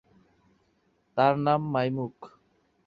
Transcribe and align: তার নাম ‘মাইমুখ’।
তার 1.17 1.33
নাম 1.37 1.61
‘মাইমুখ’। 1.73 2.17